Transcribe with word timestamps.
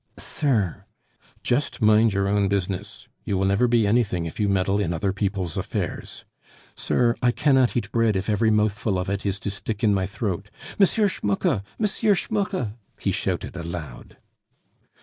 "Sir" 0.17 0.85
"Just 1.43 1.79
mind 1.79 2.11
your 2.11 2.27
own 2.27 2.47
business; 2.47 3.07
you 3.23 3.37
will 3.37 3.45
never 3.45 3.67
be 3.67 3.85
anything 3.85 4.25
if 4.25 4.39
you 4.39 4.49
meddle 4.49 4.79
in 4.79 4.93
other 4.93 5.13
people's 5.13 5.57
affairs." 5.57 6.25
"Sir, 6.75 7.13
I 7.21 7.29
cannot 7.29 7.77
eat 7.77 7.91
bread 7.91 8.15
if 8.15 8.27
every 8.27 8.49
mouthful 8.49 8.97
of 8.97 9.11
it 9.11 9.27
is 9.27 9.39
to 9.41 9.51
stick 9.51 9.83
in 9.83 9.93
my 9.93 10.07
throat.... 10.07 10.49
Monsieur 10.79 11.07
Schmucke! 11.07 11.61
M. 11.79 11.85
Schmucke!" 12.15 12.71
he 12.99 13.11
shouted 13.11 13.55
aloud. 13.55 14.17